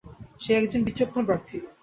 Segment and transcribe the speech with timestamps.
[0.41, 1.57] সে একজন বিচক্ষণ প্রার্থী।